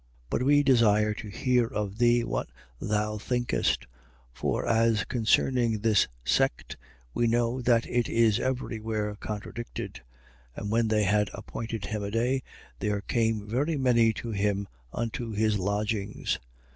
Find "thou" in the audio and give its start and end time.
2.79-3.19